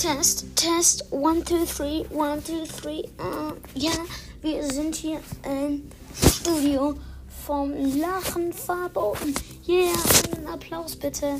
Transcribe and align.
Test, 0.00 0.46
Test, 0.56 1.04
one, 1.10 1.44
two, 1.44 1.66
three, 1.66 2.06
one, 2.08 2.42
two, 2.42 2.64
three. 2.64 3.04
Uh, 3.18 3.52
ja, 3.74 3.92
wir 4.40 4.64
sind 4.64 4.94
hier 4.94 5.20
im 5.44 5.90
Studio 6.14 6.94
vom 7.44 7.74
Lachen 8.00 8.50
verboten. 8.54 9.34
Yeah, 9.68 9.92
einen 10.34 10.46
Applaus 10.46 10.96
bitte. 10.96 11.34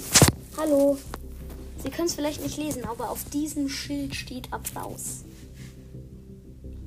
Hallo. 0.59 0.99
Sie 1.83 1.89
können 1.89 2.09
es 2.09 2.15
vielleicht 2.15 2.43
nicht 2.43 2.59
lesen, 2.59 2.85
aber 2.85 3.09
auf 3.09 3.25
diesem 3.31 3.71
Schild 3.71 4.15
steht 4.15 4.53
Applaus. 4.53 5.25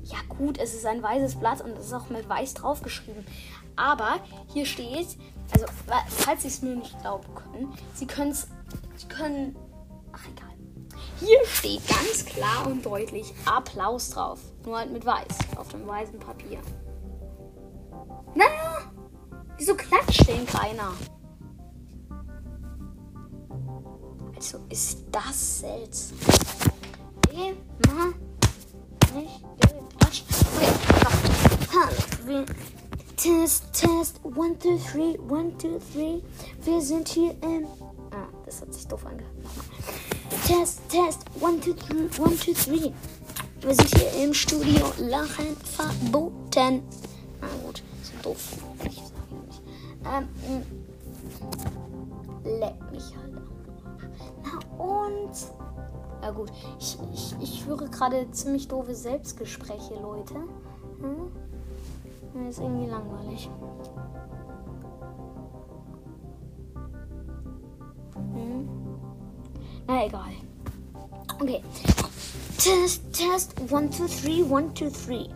Ja 0.04 0.18
gut, 0.28 0.58
es 0.58 0.74
ist 0.74 0.86
ein 0.86 1.02
weißes 1.02 1.34
Blatt 1.40 1.60
und 1.60 1.76
es 1.76 1.86
ist 1.86 1.92
auch 1.92 2.08
mit 2.08 2.28
weiß 2.28 2.54
draufgeschrieben. 2.54 3.26
Aber 3.74 4.20
hier 4.52 4.64
steht, 4.64 5.08
also 5.50 5.66
falls 6.18 6.42
Sie 6.42 6.48
es 6.48 6.62
mir 6.62 6.76
nicht 6.76 7.00
glauben 7.00 7.34
können, 7.34 7.74
Sie 7.94 8.06
können 8.06 8.30
es, 8.30 8.46
Sie 8.96 9.08
können, 9.08 9.56
ach 10.12 10.22
egal. 10.32 10.43
Hier 11.20 11.38
steht 11.46 11.86
ganz 11.88 12.24
klar 12.26 12.66
und 12.66 12.84
deutlich 12.84 13.32
Applaus 13.44 14.10
drauf. 14.10 14.40
Nur 14.64 14.78
halt 14.78 14.92
mit 14.92 15.04
weiß, 15.04 15.38
auf 15.56 15.68
dem 15.68 15.86
weißen 15.86 16.18
Papier. 16.18 16.58
Naja, 18.34 18.80
wieso 19.56 19.74
klatscht 19.74 20.26
denn 20.28 20.44
keiner? 20.46 20.92
Also 24.34 24.58
ist 24.68 25.04
das 25.12 25.60
seltsam. 25.60 26.18
Immer 27.30 28.14
nicht 29.14 29.44
geklatscht. 29.60 30.24
Okay. 31.68 32.44
Test, 33.16 33.72
Test, 33.72 34.20
one, 34.22 34.58
two, 34.58 34.78
three, 34.78 35.16
one, 35.30 35.56
two, 35.56 35.78
three. 35.92 36.20
Wir 36.62 36.80
sind 36.80 37.08
hier 37.08 37.30
im. 37.42 37.66
Ah, 38.10 38.26
das 38.44 38.60
hat 38.60 38.74
sich 38.74 38.86
doof 38.86 39.06
angehört. 39.06 39.32
Test, 40.44 40.80
Test, 40.90 41.24
one, 41.40 41.58
two, 41.58 41.72
three, 41.72 42.06
one, 42.18 42.36
two, 42.36 42.52
three. 42.52 42.92
Wir 43.60 43.74
sind 43.74 43.94
hier 43.94 44.24
im 44.24 44.34
Studio. 44.34 44.92
Lachen 44.98 45.56
verboten. 45.56 46.82
Na 47.40 47.48
gut, 47.64 47.82
so 48.02 48.12
doof. 48.22 48.58
Ich 48.84 48.96
sage 48.96 49.34
nicht. 49.46 49.62
Ähm, 50.04 50.28
leck 52.44 52.74
mich 52.92 53.16
halt. 53.16 53.32
Na 54.42 54.84
und. 54.84 55.30
Ja 56.20 56.30
gut, 56.30 56.52
ich, 56.78 56.98
ich, 57.14 57.34
ich 57.40 57.66
höre 57.66 57.88
gerade 57.88 58.30
ziemlich 58.30 58.68
doofe 58.68 58.94
Selbstgespräche, 58.94 59.94
Leute. 59.94 60.34
Hm? 61.00 61.32
Das 62.34 62.56
ist 62.56 62.62
irgendwie 62.62 62.90
langweilig. 62.90 63.48
Na 69.94 70.06
egal. 70.06 70.34
Okay. 71.40 71.62
Test, 72.58 73.00
Test, 73.12 73.54
1, 73.60 73.96
2, 73.96 74.42
3, 74.42 74.56
1, 74.56 74.74
2, 74.74 74.90
3. 75.06 75.30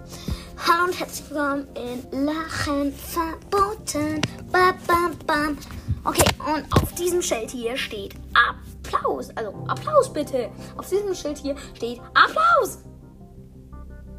Hallo 0.67 0.85
und 0.87 0.99
herzlich 0.99 1.31
willkommen 1.31 1.69
in 1.77 2.25
Lachen 2.25 2.93
verboten. 2.93 4.21
Bam, 4.51 4.75
bam, 4.85 5.17
bam. 5.25 5.59
Okay, 6.03 6.27
und 6.41 6.65
auf 6.73 6.93
diesem 6.95 7.23
Schild 7.23 7.53
hier 7.53 7.77
steht 7.77 8.17
Applaus. 8.35 9.31
Also 9.37 9.55
Applaus 9.69 10.13
bitte. 10.13 10.51
Auf 10.77 10.89
diesem 10.89 11.15
Schild 11.15 11.39
hier 11.39 11.55
steht 11.75 12.01
Applaus. 12.15 12.79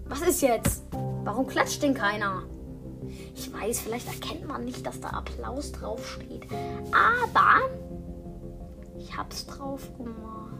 Was 0.06 0.22
ist 0.22 0.42
jetzt? 0.42 0.84
Warum 1.26 1.48
klatscht 1.48 1.84
denn 1.84 1.94
keiner? 1.94 2.44
Ich 3.36 3.52
weiß, 3.52 3.82
vielleicht 3.82 4.08
erkennt 4.08 4.48
man 4.48 4.64
nicht, 4.64 4.86
dass 4.86 5.02
da 5.02 5.10
Applaus 5.10 5.73
draufsteht. 5.73 6.48
Aber 6.94 7.60
ich 9.09 9.17
hab's 9.17 9.45
drauf 9.45 9.89
gemalt. 9.97 10.53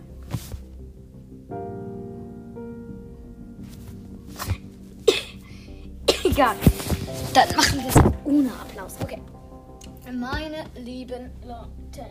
Egal. 6.26 6.56
Dann 7.34 7.56
machen 7.56 7.80
wir 7.80 7.90
es 7.90 7.96
ohne 8.26 8.52
Applaus. 8.54 8.96
Okay. 9.02 9.22
Meine 10.12 10.66
lieben 10.76 11.30
Leute, 11.46 12.08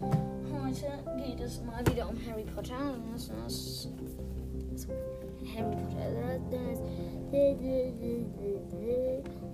heute 0.00 0.86
geht 1.22 1.40
es 1.40 1.60
mal 1.62 1.86
wieder 1.86 2.08
um 2.08 2.16
Harry 2.26 2.44
Potter. 2.44 2.96
Das 3.12 3.28
ist 3.28 3.88
Harry 5.54 5.76
Potter. 5.76 6.08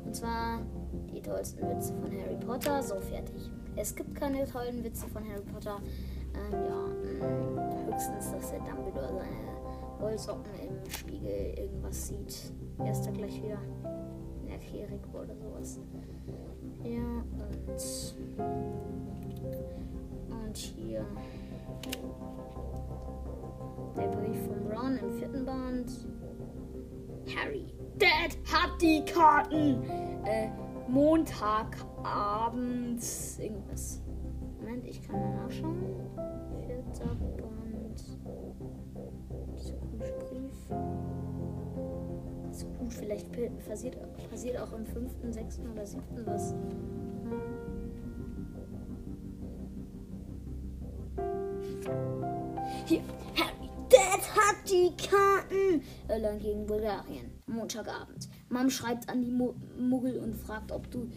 Und 0.05 0.15
zwar 0.15 0.61
die 1.13 1.21
tollsten 1.21 1.69
Witze 1.69 1.93
von 1.95 2.13
Harry 2.13 2.37
Potter. 2.37 2.83
So, 2.83 3.01
fertig. 3.01 3.51
Es 3.77 3.95
gibt 3.95 4.15
keine 4.15 4.47
tollen 4.47 4.83
Witze 4.85 5.07
von 5.09 5.23
Harry 5.29 5.43
Potter. 5.53 5.81
Ähm, 6.53 6.65
ja, 6.69 6.81
mh, 7.27 7.87
höchstens, 7.87 8.31
dass 8.33 8.51
der 8.51 8.61
Dumbledore 8.61 9.09
seine 9.09 9.51
Wollsocken 10.01 10.53
im 10.61 10.91
Spiegel 10.91 11.55
irgendwas 11.57 12.09
sieht. 12.09 12.53
Er 12.79 12.93
ist 12.93 13.05
da 13.05 13.11
gleich 13.11 13.43
wieder 13.43 13.59
elfjährig 14.49 15.01
oder 15.13 15.37
sowas. 15.37 15.79
Ja, 16.83 17.23
und, 17.39 18.17
und 20.31 20.57
hier 20.57 21.05
der 23.97 24.09
Brief 24.09 24.47
von 24.47 24.67
Ron 24.73 24.97
im 24.97 25.11
vierten 25.19 25.45
Band. 25.45 25.91
Harry, 27.37 27.67
Dad 27.99 28.39
hat 28.51 28.81
die 28.81 29.05
Karten. 29.05 29.83
Äh, 30.25 30.49
Montagabends 30.89 33.39
irgendwas. 33.39 34.01
Moment, 34.71 34.87
ich 34.87 35.03
kann 35.03 35.19
mal 35.19 35.35
nachschauen. 35.35 35.85
Vierter 36.65 37.17
Band. 37.17 38.05
Dieser 39.59 39.75
komische 39.75 40.13
Brief. 40.29 40.55
So 42.53 42.67
gut, 42.79 42.93
vielleicht 42.93 43.27
passiert, 43.67 43.97
passiert 44.31 44.59
auch 44.59 44.73
im 44.73 44.87
fünften, 44.87 45.33
sechsten 45.33 45.69
oder 45.73 45.85
siebten 45.85 46.25
was. 46.25 46.55
Hier, 52.87 53.01
Harry, 53.35 53.71
Dad 53.89 54.37
hat 54.37 54.71
die 54.71 54.93
Karten. 54.97 55.83
Irland 56.09 56.43
gegen 56.43 56.67
Bulgarien. 56.67 57.33
Montagabend. 57.47 58.29
Mom 58.49 58.71
schreibt 58.71 59.09
an 59.09 59.21
die 59.21 59.33
Mu 59.33 59.55
Muggel 59.77 60.19
und 60.19 60.37
fragt, 60.37 60.71
ob 60.71 60.89
du 60.93 61.11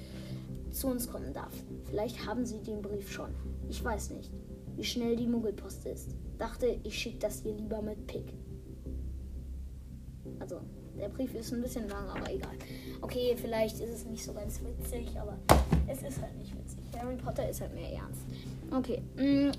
zu 0.74 0.88
uns 0.88 1.10
kommen 1.10 1.34
darfst. 1.34 1.64
Vielleicht 1.86 2.26
haben 2.26 2.46
sie 2.46 2.60
den 2.60 2.82
Brief 2.82 3.12
schon. 3.12 3.34
Ich 3.70 3.84
weiß 3.84 4.12
nicht, 4.12 4.32
wie 4.76 4.84
schnell 4.84 5.16
die 5.16 5.28
Muggelpost 5.28 5.86
ist. 5.86 6.10
Dachte, 6.38 6.80
ich 6.84 6.98
schicke 6.98 7.20
das 7.20 7.42
hier 7.42 7.54
lieber 7.54 7.82
mit 7.82 8.06
Pick. 8.08 8.34
Also, 10.40 10.62
der 10.98 11.10
Brief 11.10 11.34
ist 11.36 11.54
ein 11.54 11.62
bisschen 11.62 11.88
lang, 11.90 12.08
aber 12.10 12.32
egal. 12.32 12.54
Okay, 13.02 13.36
vielleicht 13.40 13.80
ist 13.80 13.90
es 13.90 14.06
nicht 14.06 14.24
so 14.24 14.34
ganz 14.34 14.60
witzig, 14.62 15.20
aber 15.20 15.38
es 15.88 16.02
ist 16.02 16.22
halt 16.22 16.36
nicht 16.38 16.58
witzig. 16.58 16.80
Harry 16.98 17.16
Potter 17.16 17.50
ist 17.50 17.62
halt 17.62 17.74
mehr 17.74 17.94
ernst. 17.94 18.22
Okay. 18.72 19.02
Mm. 19.16 19.52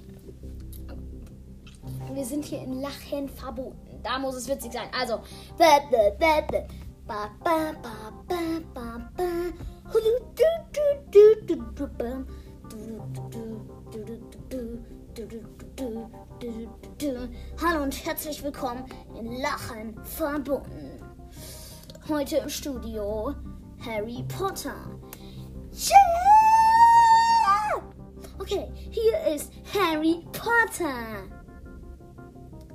Wir 2.15 2.25
sind 2.25 2.45
hier 2.45 2.63
in 2.63 2.81
Lachen 2.81 3.29
verboten. 3.29 4.01
Da 4.03 4.19
muss 4.19 4.37
es 4.37 4.49
witzig 4.49 4.73
sein. 4.73 4.89
Also. 4.99 5.21
Hallo 5.59 6.67
und 7.71 7.85
herzlich 18.25 18.43
willkommen 18.43 18.87
in 19.19 19.43
Lachen 19.43 20.03
verbunden. 20.03 20.99
Heute 22.09 22.39
im 22.39 22.49
Studio 22.49 23.35
Harry 23.85 24.25
Potter. 24.29 24.75
Okay, 28.39 28.73
hier 28.91 29.35
ist 29.35 29.53
Harry 29.75 30.25
Potter. 30.33 31.29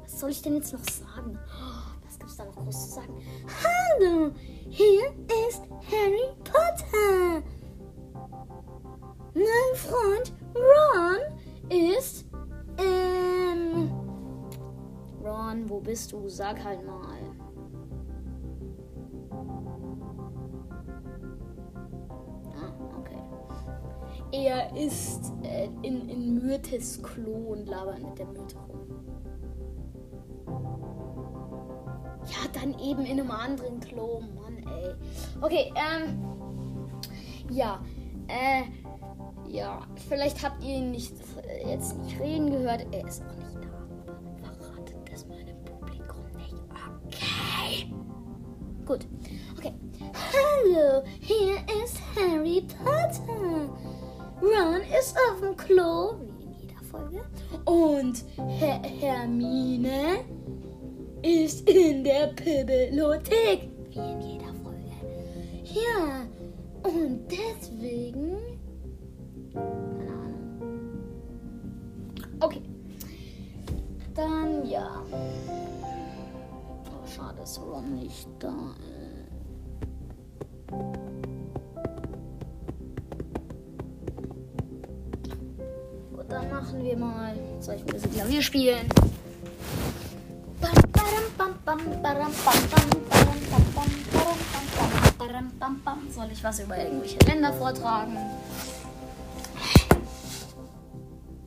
Was 0.03 0.19
soll 0.19 0.29
ich 0.29 0.43
denn 0.43 0.53
jetzt 0.53 0.71
noch 0.71 0.83
sagen? 0.83 1.39
Was 2.05 2.19
gibt's 2.19 2.37
da 2.37 2.45
noch 2.45 2.55
groß 2.55 2.87
zu 2.87 2.95
sagen? 2.97 3.19
Hallo, 3.63 4.31
hier 4.69 5.15
ist 5.49 5.63
Harry 5.89 6.29
Potter. 6.43 7.41
Mein 9.33 9.73
Freund 9.73 10.31
Ron 10.53 11.71
ist 11.71 12.25
ähm. 12.77 14.08
Bist 15.81 16.11
du? 16.11 16.29
Sag 16.29 16.63
halt 16.63 16.85
mal. 16.85 17.17
Er 24.31 24.75
ist 24.77 25.33
äh, 25.43 25.69
in, 25.81 26.07
in 26.07 26.35
Myrtes 26.35 27.01
Klo 27.01 27.53
und 27.53 27.67
labert 27.67 27.99
mit 28.01 28.19
der 28.19 28.27
Myrte 28.27 28.57
rum. 28.57 28.79
Ja, 32.25 32.47
dann 32.53 32.77
eben 32.79 33.05
in 33.05 33.19
einem 33.19 33.31
anderen 33.31 33.79
Klo. 33.79 34.21
Mann, 34.35 34.57
ey. 34.57 34.93
Okay, 35.41 35.73
ähm. 35.75 36.19
Ja. 37.49 37.83
Äh. 38.27 38.63
Ja, 39.51 39.81
vielleicht 40.07 40.43
habt 40.43 40.63
ihr 40.63 40.75
ihn 40.75 40.91
nicht 40.91 41.15
äh, 41.43 41.67
jetzt 41.67 41.97
nicht 41.97 42.19
reden 42.19 42.51
gehört. 42.51 42.85
Er 42.91 43.07
ist 43.07 43.23
auch 43.23 43.35
nicht 43.35 43.48
gut. 48.89 49.05
Okay. 49.55 49.73
Hallo, 50.33 51.03
hier 51.19 51.57
ist 51.83 51.97
Harry 52.15 52.65
Potter. 52.83 53.69
Ron 54.41 54.81
ist 54.99 55.15
auf 55.15 55.41
dem 55.41 55.55
Klo, 55.55 56.15
wie 56.19 56.43
in 56.43 56.53
jeder 56.59 56.81
Folge. 56.89 57.21
Und 57.65 58.25
Her 58.57 58.81
Hermine 58.81 60.25
ist 61.21 61.69
in 61.69 62.03
der 62.03 62.33
Bibliothek, 62.33 63.69
wie 63.89 63.99
in 63.99 64.21
jeder 64.21 64.53
Folge. 64.63 64.89
Ja, 65.65 66.25
und 66.81 67.27
deswegen. 67.29 68.37
Keine 69.53 70.11
Ahnung. 70.11 70.63
Okay. 72.39 72.63
Dann 74.15 74.67
ja. 74.67 75.03
Dass 77.39 77.59
Ron 77.61 77.95
nicht 77.95 78.27
da. 78.39 78.53
Gut, 86.11 86.25
dann 86.27 86.49
machen 86.49 86.83
wir 86.83 86.97
mal. 86.97 87.33
Soll 87.61 87.75
ich 87.75 87.81
ein 87.81 87.87
bisschen 87.87 88.13
Klavier 88.13 88.41
spielen? 88.41 88.89
Soll 96.11 96.29
ich 96.33 96.43
was 96.43 96.59
über 96.59 96.77
irgendwelche 96.77 97.17
Länder 97.19 97.53
vortragen? 97.53 98.17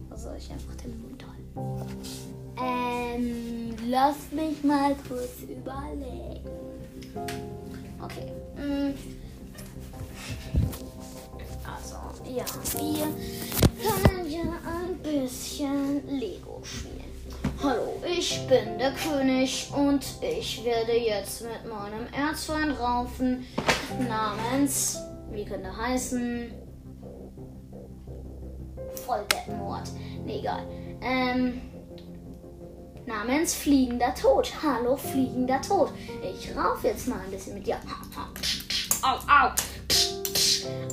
Oder 0.09 0.17
soll 0.17 0.37
ich 0.39 0.51
einfach 0.51 0.75
den 0.77 1.03
Mund 1.03 1.23
halten? 1.27 1.87
Ähm, 2.57 3.72
lass 3.93 4.33
mich 4.33 4.65
mal 4.65 4.97
kurz 5.07 5.43
überlegen. 5.43 6.41
Okay. 8.03 8.33
mm. 8.57 8.95
Also, 11.63 11.97
ja, 12.25 12.45
wir 12.73 14.09
können 14.09 14.31
ja 14.31 14.41
ein 14.41 14.97
bisschen 15.03 16.09
Lego 16.09 16.61
spielen. 16.63 17.05
Hallo, 17.63 18.03
ich 18.05 18.41
bin 18.49 18.79
der 18.79 18.93
König 18.93 19.71
und 19.77 20.05
ich 20.23 20.65
werde 20.65 20.97
jetzt 20.97 21.43
mit 21.43 21.71
meinem 21.71 22.07
Erzfeind 22.13 22.81
Raufen 22.81 23.47
namens, 24.09 24.99
wie 25.31 25.45
könnte 25.45 25.67
er 25.67 25.77
heißen? 25.77 26.51
Vollbettenmord. 29.07 29.91
Nee, 30.25 30.39
egal. 30.39 30.67
Ähm, 31.03 31.61
namens 33.07 33.55
Fliegender 33.55 34.15
Tod. 34.15 34.53
Hallo, 34.63 34.97
Fliegender 34.97 35.61
Tod. 35.61 35.93
Ich 36.23 36.55
rauf 36.57 36.83
jetzt 36.85 37.09
mal 37.09 37.21
ein 37.21 37.31
bisschen 37.31 37.55
mit 37.55 37.67
dir. 37.67 37.79
Au, 39.03 39.17
au. 39.17 39.53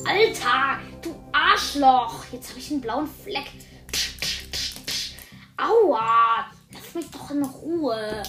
Alter, 0.07 0.79
du 1.01 1.15
Arschloch. 1.31 2.25
Jetzt 2.31 2.49
habe 2.49 2.59
ich 2.59 2.71
einen 2.71 2.81
blauen 2.81 3.07
Fleck. 3.07 3.51
Aua. 5.57 6.45
Lass 6.71 6.95
mich 6.95 7.11
doch 7.11 7.29
in 7.31 7.43
Ruhe. 7.43 8.23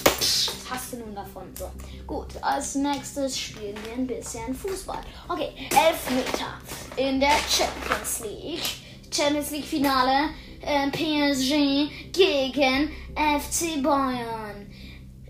Was 0.00 0.70
hast 0.70 0.92
du 0.92 0.96
nun 0.98 1.14
davon? 1.14 1.44
So, 1.56 1.70
gut. 2.06 2.28
Als 2.42 2.74
nächstes 2.74 3.38
spielen 3.38 3.76
wir 3.84 3.92
ein 3.92 4.06
bisschen 4.06 4.54
Fußball. 4.54 5.00
Okay, 5.28 5.52
elf 5.70 6.10
Meter 6.10 6.58
in 6.96 7.20
der 7.20 7.36
Champions 7.48 8.20
League. 8.20 8.64
Champions 9.10 9.50
League 9.50 9.64
Finale. 9.64 10.30
Äh, 10.60 10.90
PSG 10.90 12.12
gegen 12.12 12.90
FC 13.14 13.82
Bayern. 13.82 14.66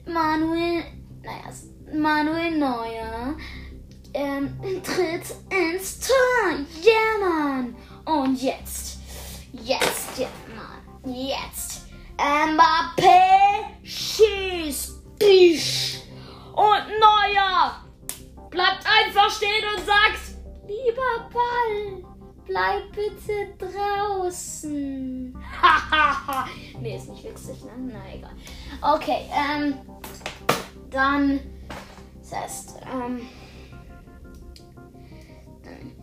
Manuel, 0.07 0.85
naja, 1.23 1.53
Manuel 1.95 2.59
Neuer 2.59 3.37
ähm, 4.15 4.59
tritt 4.83 5.35
ins 5.51 6.01
Tor. 6.01 6.59
Ja, 6.83 7.29
Mann. 7.29 7.77
Und 8.05 8.43
jetzt, 8.43 8.99
jetzt, 9.53 10.19
ja, 10.19 10.29
Mann, 10.57 11.15
jetzt. 11.15 11.83
Mbappé 12.17 13.69
schießt. 13.85 14.99
Und 15.21 16.89
Neuer 17.01 17.85
bleibt 18.51 18.85
einfach 18.87 19.31
stehen 19.31 19.65
und 19.77 19.85
sagt, 19.85 20.39
lieber 20.67 21.29
Ball, 21.33 22.08
bleib 22.49 22.91
bitte 22.93 23.55
draußen. 23.59 25.37
Hahaha. 25.63 26.49
nee, 26.81 26.97
ist 26.97 27.09
nicht 27.11 27.25
witzig, 27.25 27.63
ne? 27.65 27.73
Na 27.77 28.01
egal. 28.13 28.33
Okay, 28.81 29.29
ähm, 29.33 29.75
dann, 30.91 31.41
das 32.21 32.33
heißt, 32.33 32.81
ähm, 32.93 33.21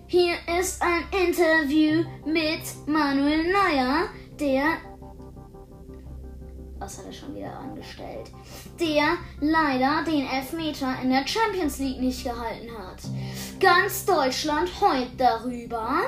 hier 0.08 0.36
ist 0.60 0.82
ein 0.82 1.04
Interview 1.28 2.06
mit 2.26 2.88
Manuel 2.88 3.52
Neuer, 3.52 4.08
der. 4.40 4.78
Was 6.78 7.00
hat 7.00 7.08
er 7.08 7.14
schon 7.14 7.36
wieder 7.36 7.58
angestellt? 7.58 8.32
Der 8.80 9.18
leider 9.40 10.04
den 10.04 10.28
Elfmeter 10.28 10.96
in 11.02 11.10
der 11.10 11.26
Champions 11.26 11.80
League 11.80 12.00
nicht 12.00 12.24
gehalten 12.24 12.70
hat. 12.78 13.02
Ganz 13.66 14.06
Deutschland 14.06 14.70
heult 14.80 15.10
darüber, 15.18 16.04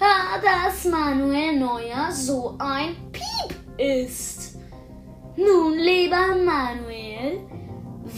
äh, 0.00 0.40
dass 0.42 0.86
Manuel 0.86 1.58
Neuer 1.58 2.10
so 2.10 2.54
ein 2.58 2.96
Piep 3.12 3.54
ist. 3.76 4.56
Nun, 5.36 5.74
lieber 5.74 6.34
Manuel, 6.42 7.40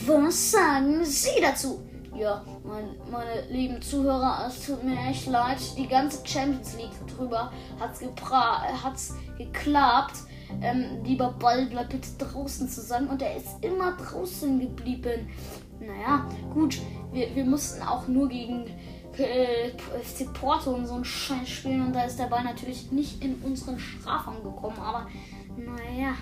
was 0.06 0.52
sagen 0.52 1.04
Sie 1.04 1.40
dazu? 1.40 1.84
Ja, 2.14 2.44
mein, 2.62 2.94
meine 3.10 3.48
lieben 3.50 3.82
Zuhörer, 3.82 4.46
es 4.46 4.64
tut 4.64 4.84
mir 4.84 4.96
echt 5.10 5.26
leid. 5.26 5.58
Die 5.76 5.88
ganze 5.88 6.24
Champions 6.24 6.76
League 6.76 7.16
drüber 7.16 7.50
gebra 7.98 8.62
hat's 8.84 9.12
geklappt. 9.36 10.18
Ähm, 10.62 11.02
lieber 11.02 11.34
Ball, 11.36 11.66
bleib 11.66 11.90
bitte 11.90 12.10
draußen 12.16 12.68
zu 12.68 12.80
sagen. 12.80 13.08
Und 13.08 13.22
er 13.22 13.36
ist 13.38 13.56
immer 13.60 13.96
draußen 13.96 14.60
geblieben. 14.60 15.28
Naja, 15.80 16.26
gut, 16.54 16.78
wir, 17.12 17.34
wir 17.34 17.44
mussten 17.44 17.82
auch 17.82 18.06
nur 18.08 18.28
gegen 18.28 18.66
äh, 19.16 19.70
Porto 20.40 20.70
und 20.70 20.86
so 20.86 20.94
einen 20.94 21.04
Scheiß 21.04 21.48
spielen. 21.48 21.86
Und 21.86 21.92
da 21.94 22.04
ist 22.04 22.18
der 22.18 22.26
Ball 22.26 22.44
natürlich 22.44 22.90
nicht 22.92 23.22
in 23.22 23.36
unseren 23.42 23.78
Strafraum 23.78 24.42
gekommen. 24.42 24.78
Aber 24.78 25.06
naja, 25.56 26.14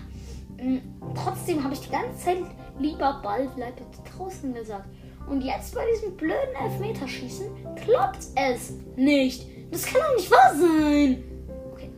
mh, 0.59 0.81
trotzdem 1.15 1.63
habe 1.63 1.75
ich 1.75 1.81
die 1.81 1.91
ganze 1.91 2.25
Zeit 2.25 2.39
lieber 2.79 3.21
Ball, 3.23 3.51
bleib 3.55 3.77
bitte 3.77 4.17
draußen 4.17 4.53
gesagt. 4.55 4.87
Und 5.29 5.43
jetzt 5.43 5.75
bei 5.75 5.83
diesem 5.93 6.17
blöden 6.17 6.55
Elfmeterschießen 6.63 7.49
klappt 7.85 8.27
es 8.37 8.75
nicht. 8.97 9.47
Das 9.71 9.85
kann 9.85 10.01
doch 10.01 10.17
nicht 10.17 10.31
wahr 10.31 10.55
sein. 10.55 11.25
Okay. 11.73 11.91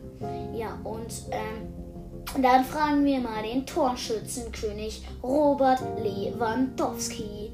Ja, 0.55 0.79
und 0.83 1.13
ähm, 1.29 2.41
dann 2.41 2.65
fragen 2.65 3.05
wir 3.05 3.19
mal 3.19 3.43
den 3.43 3.65
Torschützenkönig 3.65 5.03
Robert 5.21 5.81
Lewandowski. 6.03 7.51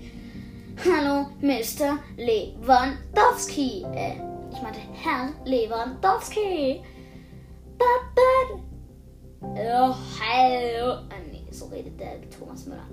Hallo, 0.84 1.27
Mr. 1.41 2.00
Lewandowski. 2.17 3.86
Äh, 3.94 4.15
ich 4.51 4.62
meinte 4.62 4.79
Herr 4.94 5.29
Lewandowski. 5.46 6.84
Ba. 7.77 7.86
Oh, 9.41 9.96
hallo. 10.20 10.91
Ah, 11.10 11.22
nee, 11.32 11.46
so 11.50 11.67
redet 11.67 12.00
der 12.00 12.29
Thomas 12.29 12.65
Müller. 12.65 12.88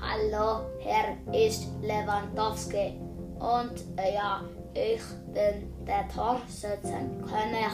Hallo, 0.00 0.64
Herr 0.78 1.16
ist 1.34 1.66
Lewandowski. 1.82 2.94
Und 3.38 3.82
äh, 3.96 4.14
ja, 4.14 4.42
ich 4.72 5.02
bin 5.34 5.84
der 5.84 6.08
Torschützenkönig 6.08 7.72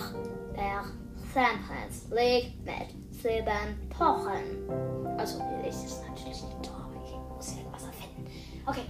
der 0.56 0.84
Champions 1.32 2.08
League 2.10 2.54
mit 2.64 3.12
sieben 3.14 3.90
Toren. 3.96 5.18
Also, 5.18 5.42
ich 5.62 5.68
ist 5.68 6.02
natürlich 6.08 6.42
nicht 6.42 6.62
Tor, 6.62 6.86
aber 6.86 7.04
ich 7.04 7.36
muss 7.36 7.56
irgendwas 7.56 7.84
erfinden. 7.84 8.26
Okay, 8.66 8.84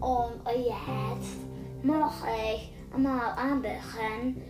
und 0.00 0.40
jetzt 0.46 1.82
muss 1.82 2.22
ich 2.24 2.98
mal 2.98 3.34
ein 3.36 3.62
bisschen 3.62 4.42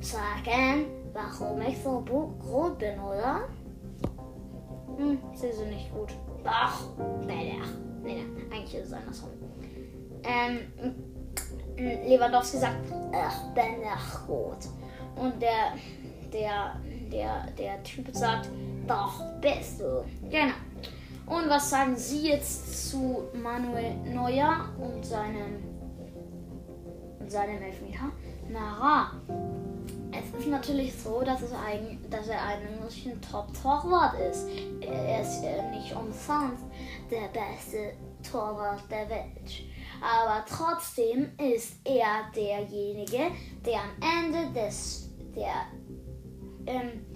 sagen, 0.00 0.86
warum 1.12 1.60
ich 1.62 1.78
so 1.82 2.00
gut 2.00 2.78
bin, 2.78 2.98
oder? 3.00 3.48
Hm, 4.96 5.18
sehe 5.34 5.52
sie 5.52 5.64
nicht 5.66 5.92
gut. 5.92 6.12
Ach, 6.44 6.82
nee, 7.26 7.54
nee, 8.02 8.24
nee, 8.24 8.24
eigentlich 8.50 8.74
ist 8.74 8.88
es 8.88 8.92
andersrum. 8.92 9.30
Ähm, 10.24 10.58
Lewandowski 11.76 12.58
sagt, 12.58 12.86
ich 12.86 13.54
bin 13.54 13.80
nicht 13.80 14.26
gut. 14.26 14.68
Und 15.16 15.40
der, 15.40 15.74
der, 16.32 16.76
der, 17.10 17.46
der 17.58 17.82
Typ 17.82 18.08
sagt, 18.12 18.48
doch 18.86 19.22
bist 19.40 19.80
du. 19.80 20.04
Genau. 20.28 20.54
Und 21.26 21.48
was 21.48 21.70
sagen 21.70 21.96
Sie 21.96 22.28
jetzt 22.28 22.90
zu 22.90 23.24
Manuel 23.34 23.94
Neuer 24.12 24.68
und 24.78 25.04
seinem, 25.04 25.62
und 27.20 27.30
seinem 27.30 27.62
Elfmeter? 27.62 28.10
Na, 28.50 29.12
es 30.12 30.40
ist 30.40 30.48
natürlich 30.48 30.92
so, 30.94 31.22
dass, 31.22 31.40
es 31.42 31.52
ein, 31.52 31.98
dass 32.10 32.28
er 32.28 32.42
eigentlich 32.44 33.06
ein 33.06 33.20
Top-Torwart 33.22 34.18
ist. 34.30 34.46
Er 34.80 35.22
ist 35.22 35.42
äh, 35.42 35.70
nicht 35.70 35.94
umsonst 35.94 36.64
der 37.10 37.28
beste 37.28 37.94
Torwart 38.30 38.82
der 38.90 39.08
Welt. 39.08 39.64
Aber 40.02 40.44
trotzdem 40.46 41.30
ist 41.38 41.76
er 41.84 42.30
derjenige, 42.34 43.30
der 43.64 43.80
am 43.80 44.24
Ende 44.24 44.52
des 44.52 45.08
der 45.34 45.66
ähm, 46.66 47.06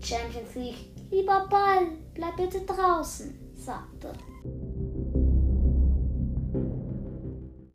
Champions 0.00 0.54
League 0.54 0.92
lieber 1.10 1.46
Ball, 1.48 1.88
bleib 2.14 2.36
bitte 2.36 2.60
draußen, 2.60 3.54
sagte. 3.54 4.12